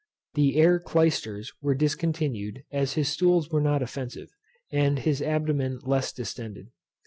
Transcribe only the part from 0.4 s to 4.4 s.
air clysters were discontinued, as his stools were not offensive,